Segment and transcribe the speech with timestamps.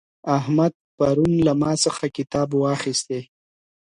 [0.37, 3.21] احمد پرون له ما څخه کتاب واخیستی.